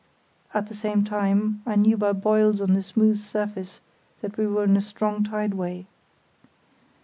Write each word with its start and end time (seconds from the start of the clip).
At 0.51 0.65
the 0.67 0.73
same 0.73 1.03
time, 1.03 1.61
I 1.63 1.75
knew 1.75 1.95
by 1.95 2.13
boils 2.13 2.59
on 2.59 2.73
the 2.73 2.81
smooth 2.81 3.19
surface 3.19 3.81
that 4.21 4.35
we 4.35 4.47
were 4.47 4.63
in 4.63 4.75
a 4.75 4.81
strong 4.81 5.23
tideway. 5.23 5.85